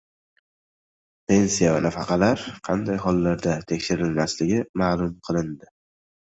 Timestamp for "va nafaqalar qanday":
1.75-2.97